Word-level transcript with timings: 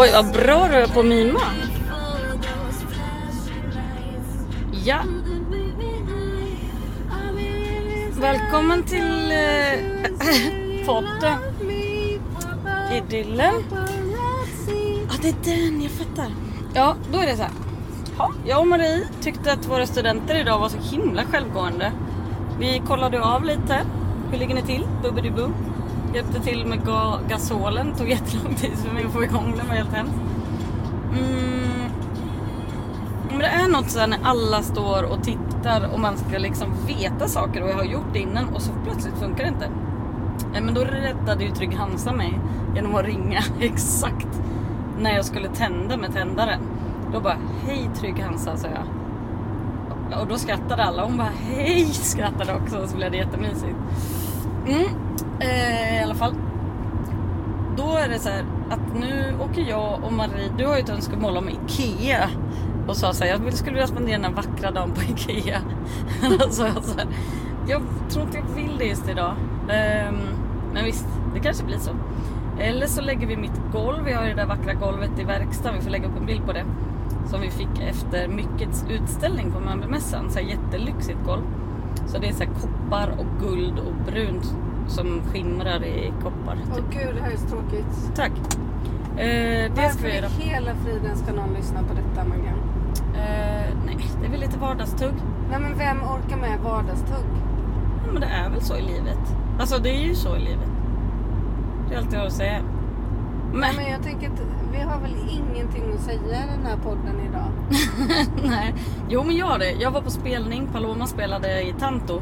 Oj, 0.00 0.10
vad 0.12 0.32
bra 0.32 0.68
du 0.68 0.74
är 0.74 0.86
på 0.86 1.00
att 1.00 1.06
mima. 1.06 1.40
Ja. 4.84 4.98
Välkommen 8.20 8.82
till 8.82 9.32
eh, 9.32 10.86
podden. 10.86 11.38
Idyllen. 12.92 13.54
Ja, 15.08 15.14
det 15.22 15.28
är 15.28 15.34
den, 15.44 15.82
jag 15.82 15.90
fattar. 15.90 16.32
Ja, 16.74 16.96
då 17.12 17.18
är 17.18 17.26
det 17.26 17.36
så 17.36 17.42
här. 17.42 17.52
Ja, 18.18 18.32
jag 18.46 18.60
och 18.60 18.66
Marie 18.66 19.08
tyckte 19.20 19.52
att 19.52 19.66
våra 19.66 19.86
studenter 19.86 20.40
idag 20.40 20.58
var 20.58 20.68
så 20.68 20.78
himla 20.78 21.24
självgående. 21.24 21.92
Vi 22.58 22.82
kollade 22.86 23.22
av 23.22 23.44
lite. 23.44 23.80
Hur 24.30 24.38
ligger 24.38 24.54
ni 24.54 24.62
till? 24.62 24.86
Bubbidi-boo. 25.02 25.52
Hjälpte 26.14 26.40
till 26.40 26.66
med 26.66 26.86
ga 26.86 27.18
gasolen. 27.28 27.94
Tog 27.94 28.08
jättelång 28.08 28.54
tid 28.54 28.78
för 28.78 28.94
mig 28.94 29.04
att 29.04 29.12
få 29.12 29.24
igång 29.24 29.54
den. 29.56 29.68
var 29.68 29.74
helt 29.74 29.92
hemskt. 29.92 30.14
Mm. 31.12 31.90
Men 33.30 33.38
det 33.38 33.46
är 33.46 33.68
något 33.68 33.90
sådär 33.90 34.06
när 34.06 34.18
alla 34.22 34.62
står 34.62 35.02
och 35.02 35.22
tittar 35.22 35.90
och 35.92 36.00
man 36.00 36.16
ska 36.16 36.38
liksom 36.38 36.68
veta 36.86 37.28
saker 37.28 37.62
och 37.62 37.68
jag 37.68 37.74
har 37.74 37.84
gjort 37.84 38.12
det 38.12 38.18
innan 38.18 38.48
och 38.48 38.62
så 38.62 38.72
plötsligt 38.84 39.14
funkar 39.14 39.44
det 39.44 39.48
inte. 39.48 39.70
Nej 40.52 40.60
Men 40.62 40.74
då 40.74 40.80
räddade 40.80 41.44
ju 41.44 41.50
Trygg 41.50 41.74
Hansa 41.74 42.12
mig 42.12 42.40
genom 42.74 42.94
att 42.94 43.04
ringa 43.04 43.40
exakt 43.60 44.42
när 44.98 45.16
jag 45.16 45.24
skulle 45.24 45.48
tända 45.48 45.96
med 45.96 46.12
tändaren. 46.12 46.60
Då 47.12 47.20
bara, 47.20 47.38
hej 47.66 47.90
Trygg 48.00 48.20
Hansa, 48.20 48.56
sa 48.56 48.68
jag. 48.68 48.84
Och 50.20 50.26
då 50.26 50.38
skrattade 50.38 50.84
alla. 50.84 51.04
Hon 51.04 51.16
bara, 51.16 51.32
hej, 51.42 51.84
skrattade 51.84 52.54
också. 52.54 52.78
Och 52.78 52.88
så 52.88 52.96
blev 52.96 53.10
det 53.10 53.16
jättemysigt. 53.16 53.76
Mm. 54.66 55.07
Eh, 55.40 56.00
I 56.00 56.02
alla 56.02 56.14
fall. 56.14 56.34
Då 57.76 57.96
är 57.96 58.08
det 58.08 58.18
så 58.18 58.28
här 58.28 58.44
att 58.70 59.00
nu 59.00 59.36
åker 59.40 59.62
jag 59.62 60.04
och 60.04 60.12
Marie, 60.12 60.52
du 60.58 60.66
har 60.66 60.76
ju 60.76 60.82
ett 60.82 60.90
önskemål 60.90 61.36
om 61.36 61.48
IKEA. 61.48 62.30
Och 62.88 62.96
sa 62.96 63.12
så 63.12 63.24
här, 63.24 63.30
jag 63.30 63.52
skulle 63.52 63.74
vilja 63.74 63.86
spendera 63.86 64.18
den 64.18 64.34
vackra 64.34 64.70
dagen 64.70 64.90
på 64.90 65.02
IKEA. 65.02 65.60
Då 66.38 66.50
sa 66.50 66.66
jag 66.66 66.84
så 66.84 66.98
här, 66.98 67.06
jag 67.68 67.82
tror 68.10 68.24
inte 68.24 68.38
jag 68.38 68.54
vill 68.54 68.78
det 68.78 68.84
just 68.84 69.08
idag. 69.08 69.34
Ehm, 69.70 70.16
men 70.74 70.84
visst, 70.84 71.06
det 71.34 71.40
kanske 71.40 71.64
blir 71.64 71.78
så. 71.78 71.90
Eller 72.60 72.86
så 72.86 73.00
lägger 73.00 73.26
vi 73.26 73.36
mitt 73.36 73.60
golv, 73.72 74.04
vi 74.04 74.12
har 74.12 74.22
ju 74.22 74.28
det 74.28 74.36
där 74.36 74.46
vackra 74.46 74.74
golvet 74.74 75.10
i 75.18 75.24
verkstaden, 75.24 75.78
vi 75.78 75.84
får 75.84 75.90
lägga 75.90 76.08
upp 76.08 76.16
en 76.16 76.26
bild 76.26 76.46
på 76.46 76.52
det. 76.52 76.64
Som 77.26 77.40
vi 77.40 77.50
fick 77.50 77.80
efter 77.80 78.28
Myckets 78.28 78.84
utställning 78.88 79.52
på 79.52 79.60
möbelmässan, 79.60 80.30
så 80.30 80.38
här 80.38 80.46
jättelyxigt 80.46 81.18
golv. 81.26 81.42
Så 82.06 82.18
det 82.18 82.28
är 82.28 82.32
så 82.32 82.44
här 82.44 82.50
koppar 82.54 83.08
och 83.18 83.48
guld 83.48 83.78
och 83.78 84.12
brunt 84.12 84.54
som 84.88 85.20
skimrar 85.32 85.84
i 85.84 86.12
koppar. 86.22 86.56
Åh 86.70 86.76
Typ. 86.76 86.84
gud, 86.90 87.14
det 87.16 87.22
här 87.22 87.30
är 87.30 87.36
så 87.36 87.46
tråkigt. 87.46 88.12
Tack. 88.16 88.32
Eh, 89.16 89.18
det 89.18 89.70
ska 89.74 89.82
Varför 89.82 90.08
vi 90.08 90.14
göra. 90.16 90.26
i 90.26 90.48
hela 90.48 90.74
friden 90.74 91.16
ska 91.16 91.32
någon 91.32 91.54
lyssna 91.54 91.80
på 91.82 91.94
detta 91.94 92.28
Maggan? 92.28 92.58
Eh, 93.14 93.74
nej, 93.86 93.96
det 94.20 94.26
är 94.26 94.30
väl 94.30 94.40
lite 94.40 94.58
vardagstugg. 94.58 95.14
Nej 95.50 95.60
men 95.60 95.78
vem 95.78 95.96
orkar 96.02 96.36
med 96.36 96.58
vardagstugg? 96.64 97.26
Ja, 98.06 98.12
men 98.12 98.20
det 98.20 98.26
är 98.28 98.50
väl 98.50 98.60
så 98.62 98.76
i 98.76 98.82
livet. 98.82 99.18
Alltså 99.60 99.78
det 99.78 99.90
är 99.90 100.02
ju 100.02 100.14
så 100.14 100.36
i 100.36 100.40
livet. 100.40 100.68
Det 101.88 101.94
är 101.94 101.98
allt 101.98 102.12
jag 102.12 102.20
har 102.20 102.26
att 102.26 102.32
säga. 102.32 102.60
Men, 103.52 103.60
Nej, 103.60 103.72
men 103.76 103.92
jag 103.92 104.02
tänker 104.02 104.26
att 104.26 104.40
vi 104.72 104.80
har 104.80 104.98
väl 105.00 105.16
ingenting 105.30 105.82
att 105.94 106.00
säga 106.00 106.18
i 106.44 106.48
den 106.56 106.66
här 106.66 106.76
podden 106.76 107.20
idag. 107.28 107.50
nej. 108.50 108.74
Jo 109.08 109.22
men 109.24 109.36
jag 109.36 109.46
har 109.46 109.58
det. 109.58 109.70
Jag 109.72 109.90
var 109.90 110.00
på 110.00 110.10
spelning. 110.10 110.68
Paloma 110.72 111.06
spelade 111.06 111.62
i 111.62 111.74
Tanto. 111.78 112.20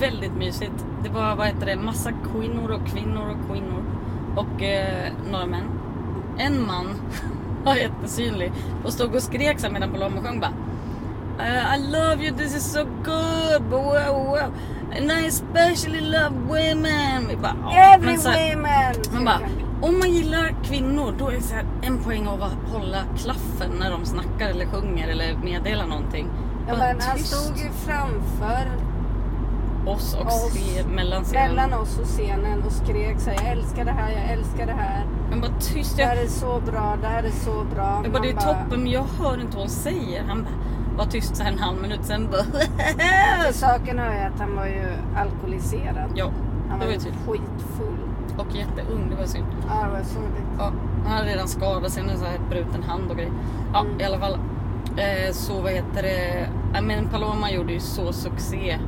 Väldigt 0.00 0.32
mysigt. 0.32 0.86
Det 1.02 1.08
var 1.08 1.36
vad 1.36 1.46
heter 1.46 1.66
det, 1.66 1.76
massa 1.76 2.10
kvinnor 2.12 2.70
och 2.70 2.86
kvinnor 2.86 3.28
och 3.28 3.50
kvinnor. 3.50 3.84
Och 4.36 4.62
eh, 4.62 5.12
några 5.30 5.46
män. 5.46 5.64
En 6.38 6.66
man 6.66 6.86
var 7.64 7.74
jättesynlig 7.74 8.52
och 8.84 8.92
stod 8.92 9.14
och 9.14 9.22
skrek 9.22 9.60
så 9.60 9.70
medan 9.70 9.92
Paloma 9.92 10.22
sjöng 10.22 10.40
bara. 10.40 10.52
Uh, 11.38 11.74
I 11.74 11.78
love 11.78 12.22
you, 12.22 12.36
this 12.36 12.54
is 12.54 12.72
so 12.72 12.84
good, 12.84 13.62
wow, 13.70 14.12
wow. 14.12 14.54
And 14.96 15.10
I 15.10 15.26
especially 15.26 16.00
love 16.00 16.32
women. 16.46 17.28
Vi 17.28 17.36
bara, 17.36 17.56
ja, 17.62 17.94
Every 17.94 18.16
så 18.16 18.28
woman! 18.28 18.94
Man 19.12 19.24
bara, 19.24 19.40
om 19.82 19.98
man 19.98 20.10
gillar 20.10 20.54
kvinnor 20.64 21.14
då 21.18 21.28
är 21.28 21.32
det 21.32 21.42
så 21.42 21.54
här 21.54 21.64
en 21.82 21.98
poäng 21.98 22.26
av 22.26 22.42
att 22.42 22.72
hålla 22.72 23.04
klaffen 23.16 23.70
när 23.78 23.90
de 23.90 24.04
snackar 24.04 24.48
eller 24.48 24.66
sjunger 24.66 25.08
eller 25.08 25.36
meddelar 25.36 25.86
någonting. 25.86 26.28
Ja, 26.68 26.76
men 26.76 27.00
han 27.00 27.18
stod 27.18 27.56
ju 27.58 27.70
framför 27.70 28.93
oss 29.86 30.14
och 30.20 30.26
oss, 30.26 30.54
mellan 30.94 31.24
scenen. 31.24 31.54
mellan 31.54 31.80
oss 31.80 31.98
och 31.98 32.06
scenen 32.06 32.62
och 32.66 32.72
skrek 32.72 33.20
så 33.20 33.30
här, 33.30 33.36
jag 33.42 33.52
älskar 33.52 33.84
det 33.84 33.90
här, 33.92 34.10
jag 34.10 34.30
älskar 34.32 34.66
det 34.66 34.72
här. 34.72 35.04
Men 35.30 35.40
bara 35.40 35.50
tyst. 35.60 35.96
Det 35.96 36.02
Jag, 36.02 36.08
här 36.08 36.16
är 36.16 36.26
så 36.26 36.60
bra, 36.66 36.96
det 37.02 37.06
här 37.08 37.22
är 37.22 37.30
så 37.30 37.64
bra. 37.74 38.00
jag 38.02 38.12
bara, 38.12 38.22
det 38.22 38.30
är 38.30 38.34
Man 38.34 38.42
toppen 38.44 38.80
men 38.82 38.86
jag 38.92 39.04
hör 39.18 39.34
inte 39.40 39.56
vad 39.56 39.60
hon 39.66 39.68
säger. 39.70 40.24
Han 40.28 40.42
bara, 40.44 41.04
var 41.04 41.10
tyst 41.10 41.36
så 41.36 41.42
här 41.42 41.52
en 41.52 41.58
halv 41.58 41.82
minut 41.82 42.00
sen 42.04 42.28
bara. 42.30 42.42
Till 42.42 43.54
saken 43.54 43.98
jag 43.98 44.26
att 44.26 44.40
han 44.40 44.56
var 44.56 44.66
ju 44.66 44.82
alkoholiserad. 45.16 46.10
ja, 46.14 46.30
Han 46.70 46.78
det 46.80 46.86
var 46.86 46.92
var 46.92 46.92
ju 46.92 46.98
skitfull. 47.26 47.98
Och 48.38 48.46
jätteung, 48.56 49.10
det 49.10 49.16
var 49.16 49.24
synd. 49.26 49.46
Ja, 49.68 49.84
det 49.86 49.90
var 49.90 50.02
så 50.04 50.18
roligt. 50.18 50.48
Ja, 50.58 50.72
han 51.06 51.12
hade 51.16 51.28
redan 51.28 51.48
skadat 51.48 51.92
sig, 51.92 52.02
en 52.02 52.18
så 52.18 52.24
här 52.24 52.38
bruten 52.50 52.82
hand 52.82 53.10
och 53.10 53.16
grejer. 53.16 53.32
Ja, 53.72 53.80
Mm. 53.80 54.00
i 54.00 54.04
alla 54.04 54.18
fall. 54.18 54.38
Eh, 54.96 55.32
så 55.32 55.60
vad 55.60 55.72
heter 55.72 56.02
det? 56.02 56.48
Men 56.82 57.08
Paloma 57.08 57.50
gjorde 57.50 57.72
ju 57.72 57.80
så 57.80 58.12
succé. 58.12 58.78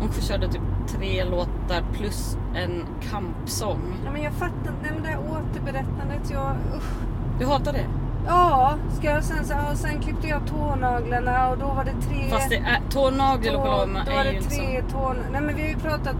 Hon 0.00 0.12
körde 0.12 0.48
typ 0.48 0.62
tre 0.86 1.24
låtar 1.24 1.82
plus 1.92 2.36
en 2.54 2.86
kampsång. 3.10 3.80
Nej, 4.02 4.12
men 4.12 4.22
jag 4.22 4.32
fattar 4.32 4.70
inte, 4.70 5.02
det 5.02 5.08
här 5.08 5.18
återberättandet, 5.18 6.30
jag 6.30 6.56
usch. 6.76 6.92
Du 7.38 7.46
hatar 7.46 7.72
det? 7.72 7.86
Ja, 8.26 8.74
ska 8.90 9.06
jag 9.06 9.24
sen 9.24 9.44
så 9.44 9.54
och 9.72 9.76
sen 9.76 10.00
klippte 10.00 10.28
jag 10.28 10.46
tånaglarna 10.46 11.48
och 11.48 11.58
då 11.58 11.66
var 11.66 11.84
det 11.84 12.06
tre... 12.08 12.30
Fast 12.30 12.48
det 12.48 12.56
är, 12.56 12.80
tånagel 12.90 13.56
och 13.56 13.64
tå- 13.64 13.70
Paloma 13.70 14.04
Då 14.06 14.12
var 14.12 14.18
är 14.18 14.24
ju 14.24 14.30
det 14.30 14.36
liksom... 14.40 14.64
tre 14.64 14.82
tån... 14.82 15.16
Nej 15.32 15.40
men 15.40 15.56
vi 15.56 15.62
har 15.62 15.68
ju 15.68 15.76
pratat... 15.76 16.16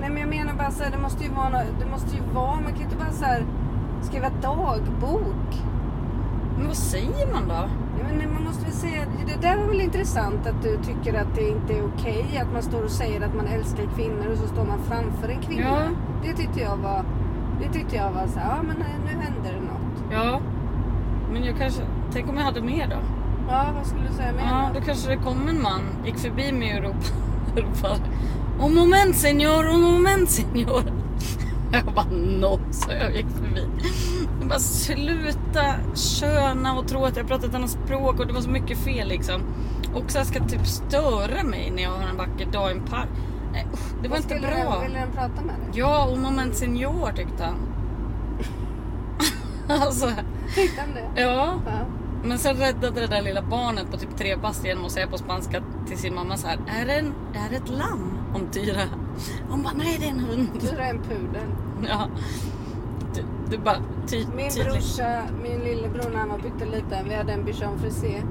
Nej 0.00 0.10
men 0.10 0.18
jag 0.18 0.28
menar 0.28 0.54
bara 0.54 0.70
så 0.70 0.82
här, 0.84 0.90
det 0.90 0.98
måste 0.98 1.24
ju 1.24 1.30
vara 1.30 1.50
det 1.80 1.86
måste 1.90 2.16
ju 2.16 2.22
vara, 2.34 2.54
man 2.54 2.64
kan 2.64 2.76
ju 2.78 2.84
inte 2.84 2.96
bara 2.96 3.10
så 3.12 3.24
här 3.24 3.44
skriva 4.02 4.28
dagbok. 4.42 5.62
Men 6.56 6.66
vad 6.66 6.76
säger 6.76 7.32
man 7.32 7.48
då? 7.48 7.68
Men 8.08 8.18
nej, 8.18 8.26
man 8.34 8.44
måste 8.44 8.64
väl 8.64 8.72
säga, 8.74 9.02
det 9.26 9.48
där 9.48 9.56
var 9.56 9.66
väl 9.66 9.80
intressant 9.80 10.46
att 10.46 10.62
du 10.62 10.78
tycker 10.82 11.20
att 11.20 11.34
det 11.34 11.48
inte 11.48 11.72
är 11.72 11.82
okej 11.94 12.42
att 12.42 12.52
man 12.52 12.62
står 12.62 12.82
och 12.84 12.90
säger 12.90 13.20
att 13.20 13.34
man 13.34 13.46
älskar 13.46 13.84
kvinnor 13.96 14.26
och 14.32 14.38
så 14.38 14.46
står 14.46 14.64
man 14.64 14.78
framför 14.88 15.28
en 15.28 15.40
kvinna. 15.42 15.62
Ja. 15.62 15.78
Det 16.22 16.32
tyckte 16.36 16.60
jag 16.60 16.76
var, 16.76 17.04
det 17.60 17.72
tyckte 17.72 17.96
jag 17.96 18.12
var 18.12 18.26
så 18.26 18.38
ja 18.38 18.62
men 18.62 18.76
nej, 18.78 18.94
nu 19.04 19.10
händer 19.24 19.52
det 19.52 19.60
något. 19.60 20.12
Ja. 20.12 20.40
Men 21.32 21.44
jag 21.44 21.58
kanske... 21.58 21.82
Tänk 22.12 22.28
om 22.28 22.36
jag 22.36 22.44
hade 22.44 22.62
mer 22.62 22.86
då? 22.88 22.96
Ja, 23.48 23.66
vad 23.76 23.86
skulle 23.86 24.08
du 24.08 24.14
säga 24.14 24.32
mer 24.32 24.42
Ja, 24.50 24.70
då? 24.74 24.80
då 24.80 24.86
kanske 24.86 25.08
det 25.10 25.16
kom 25.16 25.48
en 25.48 25.62
man, 25.62 25.80
gick 26.04 26.18
förbi 26.18 26.52
mig 26.52 26.76
och 26.78 26.82
ropade, 26.84 27.02
ropade 27.56 28.00
Un 28.62 28.74
moment 28.74 29.16
senor, 29.16 29.66
un 29.68 29.80
moment 29.80 30.30
senor. 30.30 30.82
Jag 31.86 31.94
bara 31.94 32.06
no, 32.10 32.60
så 32.70 32.90
jag 32.92 33.16
gick 33.16 33.26
förbi. 33.26 33.68
Jag 34.40 34.48
bara 34.48 34.58
sluta 34.58 35.74
köna 35.94 36.78
och 36.78 36.88
tro 36.88 37.04
att 37.04 37.16
jag 37.16 37.28
pratar 37.28 37.48
ett 37.48 37.54
annat 37.54 37.70
språk 37.70 38.20
och 38.20 38.26
det 38.26 38.32
var 38.32 38.40
så 38.40 38.50
mycket 38.50 38.78
fel 38.78 39.08
liksom. 39.08 39.42
Och 39.94 40.10
så 40.10 40.24
ska 40.24 40.44
typ 40.44 40.66
störa 40.66 41.42
mig 41.42 41.72
när 41.76 41.82
jag 41.82 41.90
har 41.90 42.08
en 42.08 42.16
vacker 42.16 42.46
dag 42.52 42.70
i 42.70 42.74
en 42.74 42.84
park. 42.84 43.08
Nej 43.52 43.66
det 44.02 44.08
var 44.08 44.16
Vad 44.16 44.32
inte 44.32 44.46
bra. 44.46 44.74
Den, 44.74 44.82
ville 44.82 44.98
den 44.98 45.12
prata 45.12 45.42
med 45.42 45.54
dig? 45.54 45.68
Ja, 45.72 46.08
un 46.12 46.22
moment 46.22 46.56
senor 46.56 47.12
tyckte 47.16 47.44
han. 47.44 47.56
alltså, 49.80 50.10
Tyckte 50.54 50.80
han 50.80 50.90
det? 50.94 51.22
ja. 51.22 51.60
Ja. 51.66 51.72
Men 52.24 52.38
sen 52.38 52.56
räddade 52.56 53.00
det 53.00 53.06
där 53.06 53.22
lilla 53.22 53.42
barnet 53.42 53.90
på 53.90 53.96
typ 53.96 54.16
tre 54.18 54.36
bast 54.36 54.64
genom 54.64 54.84
att 54.84 54.92
säga 54.92 55.06
på 55.06 55.18
spanska 55.18 55.62
till 55.86 55.98
sin 55.98 56.14
mamma 56.14 56.36
så 56.36 56.46
här. 56.46 56.58
Är 56.68 56.86
det, 56.86 56.92
en, 56.92 57.12
är 57.34 57.50
det 57.50 57.56
ett 57.56 57.68
lamm? 57.68 58.18
Om 58.34 58.46
Tyra. 58.52 58.82
Hon 59.48 59.62
bara, 59.62 59.72
nej 59.76 59.96
det 60.00 60.06
är 60.06 60.10
en 60.10 60.20
hund. 60.20 60.48
Du 60.60 60.68
är 60.68 60.90
en 60.90 60.98
pudel. 61.02 61.48
Ja. 61.88 62.08
Du, 63.14 63.22
du 63.50 63.58
bara, 63.58 63.76
ty, 64.06 64.26
Min 64.36 64.50
tydligt. 64.50 64.72
brorsa, 64.72 65.22
min 65.42 65.60
lillebror 65.60 66.10
när 66.10 66.18
han 66.18 66.28
var 66.28 66.38
pytteliten, 66.38 67.08
vi 67.08 67.14
hade 67.14 67.32
en 67.32 67.44
bichon 67.44 67.78
frisé. 67.78 68.22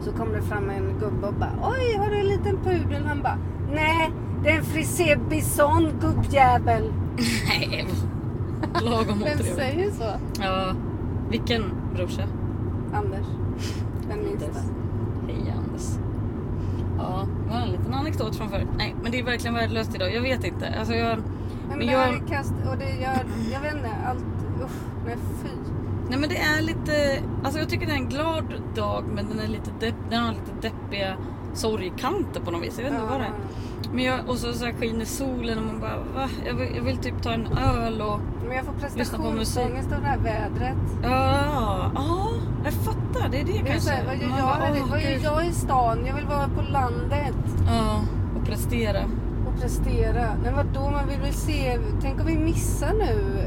Så 0.00 0.12
kom 0.12 0.32
det 0.32 0.42
fram 0.42 0.70
en 0.70 0.98
gubbe 1.00 1.26
och 1.26 1.34
bara 1.34 1.52
Oj, 1.62 1.96
har 1.98 2.10
du 2.10 2.16
en 2.16 2.26
liten 2.26 2.58
pudel? 2.64 3.04
Han 3.06 3.22
bara 3.22 3.38
Nej, 3.72 4.10
det 4.42 4.50
är 4.50 4.58
en 4.58 4.64
frisé 4.64 5.16
bison 5.30 5.90
gubbjävel. 6.00 6.92
Nej. 7.48 7.86
Lagom 8.82 9.18
Vem 9.24 9.38
säger 9.38 9.90
så? 9.90 10.04
Ja. 10.42 10.74
Vilken 11.30 11.62
brorsa? 11.94 12.22
Anders. 12.94 13.26
Den 14.08 14.18
minsta. 14.24 14.60
Hej 15.26 15.54
Anders. 15.58 15.98
Ja, 16.98 17.26
det 17.44 17.50
var 17.54 17.60
en 17.60 17.68
liten 17.70 17.94
anekdot 17.94 18.36
från 18.36 18.48
förut. 18.48 18.68
Nej, 18.78 18.94
men 19.02 19.12
det 19.12 19.18
är 19.18 19.24
verkligen 19.24 19.54
värdelöst 19.54 19.94
idag. 19.94 20.14
Jag 20.14 20.22
vet 20.22 20.44
inte. 20.44 20.74
Alltså 20.78 20.94
jag... 20.94 21.18
Men 21.68 21.78
Men 21.78 21.86
jag- 21.88 22.26
kast 22.28 22.52
och 22.70 22.78
det 22.78 22.90
gör, 22.90 23.24
jag 23.52 23.60
vet 23.60 23.74
inte, 23.74 23.90
allt, 24.06 24.24
usch, 24.64 25.06
nej 25.06 25.16
fy. 25.42 25.48
Nej 26.08 26.18
men 26.18 26.28
det 26.28 26.36
är 26.36 26.62
lite, 26.62 27.18
alltså 27.44 27.60
jag 27.60 27.68
tycker 27.68 27.86
det 27.86 27.92
är 27.92 27.96
en 27.96 28.08
glad 28.08 28.44
dag 28.74 29.04
men 29.14 29.28
den 29.28 29.38
är 29.40 29.48
lite 29.48 29.70
depp, 29.80 29.94
den 30.10 30.22
har 30.22 30.32
lite 30.32 30.68
deppiga 30.68 31.16
sorgkanter 31.54 32.40
på 32.40 32.50
något 32.50 32.62
vis. 32.62 32.74
Jag 32.78 32.84
vet 32.84 32.92
inte 32.92 33.06
vad 33.10 33.20
det 33.20 33.26
är. 33.26 33.32
Men 33.92 34.04
jag, 34.04 34.28
och 34.28 34.36
så, 34.36 34.52
så 34.52 34.64
här 34.64 34.72
skiner 34.72 35.04
solen 35.04 35.58
och 35.58 35.64
man 35.64 35.80
bara 35.80 35.96
va? 36.14 36.28
Jag 36.46 36.54
vill, 36.54 36.76
jag 36.76 36.82
vill 36.82 36.96
typ 36.96 37.22
ta 37.22 37.32
en 37.32 37.46
öl 37.46 38.00
och 38.00 38.20
Men 38.48 38.56
jag 38.56 38.64
får 38.64 38.72
prestationsångest 38.72 39.92
av 39.92 40.00
det 40.00 40.06
här 40.06 40.18
vädret. 40.18 40.76
Ja, 41.02 41.90
ja, 41.94 42.28
jag 42.64 42.72
fattar. 42.72 43.28
Det 43.30 43.40
är 43.40 43.44
det, 43.44 43.52
Det 43.52 43.58
är 43.58 43.64
kanske. 43.64 43.90
här, 43.90 44.04
vad 44.06 44.16
gör 44.16 44.22
jag, 44.28 44.38
bara, 44.38 44.86
vad 44.90 45.02
gör 45.02 45.18
jag 45.22 45.46
i 45.46 45.52
stan? 45.52 46.06
Jag 46.06 46.14
vill 46.14 46.26
vara 46.26 46.48
på 46.48 46.62
landet 46.72 47.34
Ja, 47.66 48.00
och 48.40 48.46
prestera. 48.46 49.00
och 49.46 49.60
prestera. 49.60 50.26
Men 50.42 50.54
vadå, 50.56 50.90
man 50.90 51.08
vill 51.08 51.20
väl 51.20 51.32
se... 51.32 51.78
Tänk 52.02 52.20
om 52.20 52.26
vi 52.26 52.38
missar 52.38 52.92
nu 52.92 53.38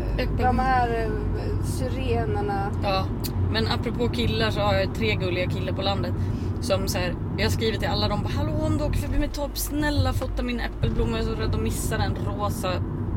de 0.44 0.60
här 0.60 1.04
eh, 1.04 1.64
syrenerna. 1.66 2.68
Ja, 2.84 3.06
men 3.52 3.68
apropå 3.68 4.10
killar 4.10 4.52
så 4.52 4.60
har 4.62 4.74
jag 4.74 4.96
tre 4.96 5.16
gulliga 5.16 5.48
killar 5.50 5.74
på 5.74 5.82
landet. 5.82 6.14
Som 6.62 6.88
så 6.88 6.98
här, 6.98 7.16
jag 7.38 7.46
har 7.46 7.50
skrivit 7.52 7.80
till 7.80 7.90
alla 7.90 8.08
dem 8.08 8.24
bara 8.24 8.34
Hallå 8.34 8.54
om 8.66 8.78
du 8.78 8.84
åker 8.84 9.00
förbi 9.00 9.20
mitt 9.20 9.34
torp, 9.34 9.58
snälla 9.58 10.14
fota 10.14 10.44
min 10.44 10.60
äppelblomma. 10.60 11.12
Jag 11.18 11.20
är 11.20 11.36
så 11.36 11.42
rädd 11.42 11.56
att 11.56 11.62
missa 11.62 11.98
den 11.98 12.16
rosa 12.26 12.72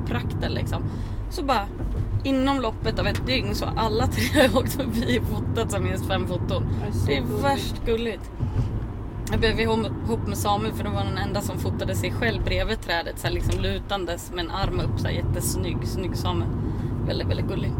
prakten 0.07 0.53
liksom. 0.53 0.83
Så 1.31 1.43
bara 1.45 1.67
inom 2.25 2.61
loppet 2.61 2.99
av 2.99 3.07
ett 3.07 3.27
dygn 3.27 3.55
så 3.55 3.65
har 3.67 3.77
alla 3.77 4.07
tre 4.07 4.49
har 4.49 4.59
åkt 4.63 4.73
förbi 4.73 5.19
och 5.21 5.29
fotat 5.39 5.71
som 5.73 5.83
minst 5.85 6.07
fem 6.07 6.27
foton. 6.27 6.67
Det 6.81 6.87
är 6.87 7.07
Det 7.07 7.17
är 7.17 7.21
gulligt. 7.23 7.45
värst 7.45 7.85
gulligt. 7.87 8.31
Jag 9.31 9.41
blev 9.41 9.61
ihop 9.61 10.27
med 10.27 10.39
Samuel 10.39 10.73
för 10.73 10.85
det 10.85 10.91
var 10.91 11.05
den 11.05 11.19
enda 11.19 11.41
som 11.41 11.59
fotade 11.59 11.95
sig 11.95 12.13
själv 12.13 12.45
bredvid 12.45 12.81
trädet 12.81 13.19
så 13.19 13.27
här 13.27 13.35
liksom 13.35 13.61
lutandes 13.61 14.33
med 14.35 14.45
en 14.45 14.51
arm 14.51 14.81
upp 14.81 15.01
så 15.01 15.07
här 15.07 15.15
jättesnygg. 15.15 15.77
Snygg 15.85 16.17
Samuel. 16.17 16.51
Väldigt, 17.07 17.29
väldigt 17.29 17.49
gullig. 17.49 17.73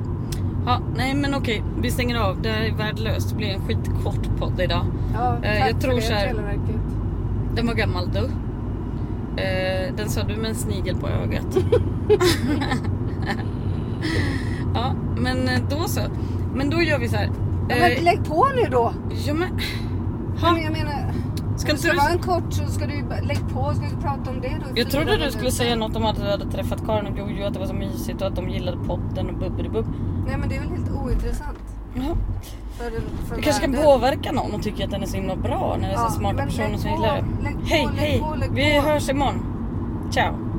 Ja, 0.67 0.81
nej 0.97 1.15
men 1.15 1.35
okej, 1.35 1.63
vi 1.83 1.91
stänger 1.91 2.17
av. 2.21 2.43
Det 2.43 2.49
här 2.49 2.63
är 2.65 2.73
värdelöst. 2.75 3.31
Det 3.31 3.37
blir 3.37 3.49
en 3.49 3.61
skitkort 3.67 4.37
podd 4.39 4.61
idag. 4.61 4.85
Ja, 5.15 5.37
Eh, 5.43 5.61
tack 5.61 5.71
jag 5.71 5.81
tror 5.81 5.91
för 5.93 6.01
det 6.01 6.07
så 6.07 6.13
här- 6.13 6.29
Televerket. 6.29 6.81
Den 7.57 7.67
var 7.67 7.75
gammal 7.75 8.11
du. 8.13 8.19
Eh, 9.43 9.95
den 9.97 10.09
sa 10.09 10.23
du 10.23 10.37
med 10.37 10.49
en 10.51 10.55
snigel 10.55 10.97
på 10.97 11.09
ögat. 11.09 11.57
ja, 14.75 14.95
men 15.17 15.49
eh, 15.49 15.61
då 15.71 15.77
så. 15.89 16.01
Men 16.55 16.71
då 16.71 16.83
gör 16.83 16.99
vi 16.99 17.09
så 17.09 17.17
här. 17.17 17.31
Ja, 17.69 17.77
men 17.81 18.05
lägg 18.05 18.25
på 18.25 18.47
nu 18.57 18.69
då! 18.71 18.93
ja, 19.27 19.35
men, 19.35 19.49
ha, 20.41 20.53
Men 20.53 20.63
jag 20.63 20.73
menar, 20.73 21.13
ska 21.61 21.73
om 21.73 21.77
det 21.77 21.79
inte 21.79 21.83
ska 21.83 21.93
du... 21.93 21.97
vara 21.99 22.11
en 22.11 22.19
kort 22.19 22.53
så 22.53 22.67
ska 22.67 22.87
du 22.87 22.95
ju 22.95 23.03
bara- 23.03 23.21
lägg 23.21 23.39
på, 23.53 23.75
ska 23.75 23.85
du 23.97 24.03
prata 24.03 24.31
om 24.31 24.41
det 24.41 24.49
då? 24.49 24.81
Jag 24.81 24.91
trodde 24.91 25.17
du 25.17 25.31
skulle 25.31 25.51
säga 25.51 25.77
något 25.77 25.97
om 25.97 26.05
att 26.05 26.17
du 26.17 26.23
hade 26.31 26.51
träffat 26.51 26.87
Karin 26.87 27.07
och 27.13 27.19
Jojo, 27.19 27.47
att 27.47 27.53
det 27.53 27.59
var 27.59 27.67
så 27.67 27.75
mysigt 27.75 28.21
och 28.23 28.27
att 28.29 28.37
de 28.37 28.49
gillade 28.49 28.79
podden 28.87 29.31
och 29.31 29.35
bubbelibubb. 29.39 29.87
Nej 30.27 30.37
men 30.37 30.49
det 30.49 30.57
är 30.57 30.61
väl 30.61 30.69
helt 30.71 30.91
ointressant. 31.05 31.59
Ja. 31.95 32.03
För, 32.79 32.91
för 33.29 33.37
Du 33.37 33.43
kanske 33.43 33.63
kan 33.67 33.75
påverka 33.85 34.33
någon 34.33 34.55
och 34.55 34.63
tycka 34.63 34.85
att 34.85 34.91
den 34.91 35.03
är 35.03 35.07
så 35.07 35.17
himla 35.17 35.37
bra 35.37 35.77
när 35.81 35.89
det 35.89 35.95
är 35.95 35.99
så 35.99 36.05
Ja, 36.05 36.11
smarta 36.11 36.45
personer 36.45 36.77
som 36.77 36.91
gillar 36.91 37.17
det. 37.17 37.25
Hej, 37.65 37.89
hej! 37.97 38.23
Vi 38.53 38.79
hörs 38.79 39.09
imorgon. 39.09 39.45
Ciao! 40.11 40.50